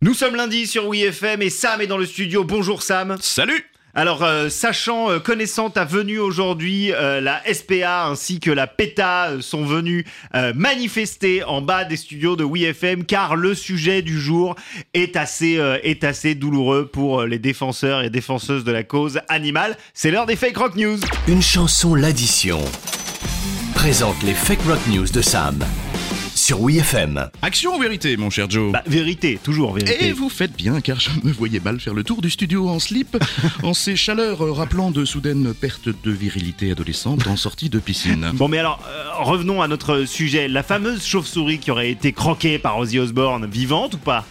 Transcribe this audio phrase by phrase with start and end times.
[0.00, 2.44] Nous sommes lundi sur WeFM et Sam est dans le studio.
[2.44, 3.16] Bonjour Sam.
[3.20, 3.64] Salut
[3.96, 9.38] Alors, euh, sachant, euh, connaissant ta venue aujourd'hui, euh, la SPA ainsi que la PETA
[9.40, 10.04] sont venus
[10.36, 14.54] euh, manifester en bas des studios de WeFM car le sujet du jour
[14.94, 19.76] est assez, euh, est assez douloureux pour les défenseurs et défenseuses de la cause animale.
[19.94, 21.00] C'est l'heure des fake rock news.
[21.26, 22.60] Une chanson l'addition
[23.74, 25.58] présente les fake rock news de Sam
[26.48, 27.28] sur WeFM.
[27.42, 30.06] Action ou vérité, mon cher Joe Bah, vérité, toujours vérité.
[30.06, 32.78] Et vous faites bien, car je me voyais mal faire le tour du studio en
[32.78, 33.22] slip,
[33.62, 38.30] en ces chaleurs euh, rappelant de soudaines pertes de virilité adolescente en sortie de piscine.
[38.38, 40.48] Bon, mais alors, euh, revenons à notre sujet.
[40.48, 44.24] La fameuse chauve-souris qui aurait été croquée par Ozzy Osbourne, vivante ou pas?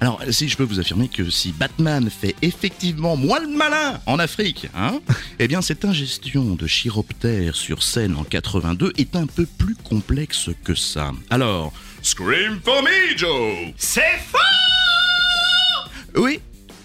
[0.00, 4.18] Alors, si je peux vous affirmer que si Batman fait effectivement moins le malin en
[4.18, 5.00] Afrique, hein,
[5.38, 10.50] eh bien cette ingestion de chiroptère sur scène en 82 est un peu plus complexe
[10.64, 11.12] que ça.
[11.30, 14.38] Alors, Scream for me, Joe C'est faux
[16.20, 16.40] Oui,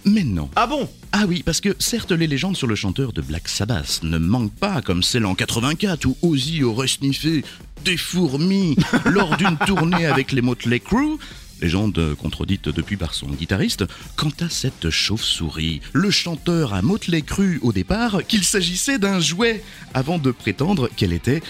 [0.06, 0.50] mais non.
[0.56, 0.90] Ah bon?
[1.12, 4.56] Ah oui, parce que certes les légendes sur le chanteur de Black Sabbath ne manquent
[4.56, 7.44] pas, comme celle en 84 où Ozzy aurait sniffé
[7.84, 11.18] des fourmis lors d'une tournée avec les Motley Crue.
[11.62, 13.86] Légende contredite depuis par son guitariste.
[14.16, 19.64] Quant à cette chauve-souris, le chanteur a Motley Crue au départ qu'il s'agissait d'un jouet,
[19.94, 21.42] avant de prétendre qu'elle était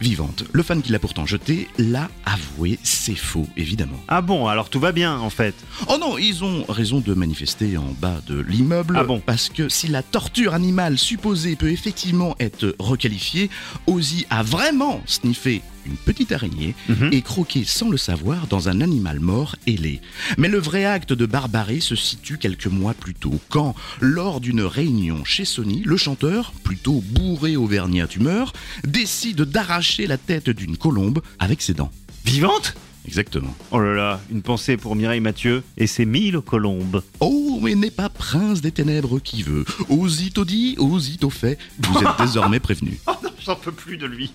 [0.00, 0.44] vivante.
[0.52, 3.98] Le fan qui l'a pourtant jeté l'a avoué, c'est faux, évidemment.
[4.08, 5.54] Ah bon, alors tout va bien en fait.
[5.88, 8.96] Oh non, ils ont raison de manifester en bas de l'immeuble.
[8.98, 13.50] Ah bon Parce que si la torture animale supposée peut effectivement être requalifiée,
[13.86, 17.10] Ozzy a vraiment sniffé une petite araignée Mhm.
[17.12, 20.00] et croqué sans le savoir dans un animal mort ailé.
[20.36, 24.62] Mais le vrai acte de barbarie se situe quelques mois plus tôt, quand, lors d'une
[24.62, 28.52] réunion chez Sony, le chanteur, plutôt bourré auvergnat tumeur,
[28.84, 31.90] décide d'arracher la tête d'une colombe avec ses dents.
[32.24, 32.74] Vivante?
[33.08, 33.54] Exactement.
[33.70, 37.02] Oh là là, une pensée pour Mireille Mathieu et ses mille colombes.
[37.20, 39.64] Oh, mais n'est pas prince des ténèbres qui veut.
[39.88, 42.98] Aussitôt dit, aussitôt fait, vous êtes désormais prévenu.
[43.06, 44.34] Oh non, j'en peux plus de lui.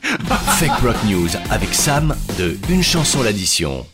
[0.57, 3.85] Fake rock news avec Sam de Une chanson l'addition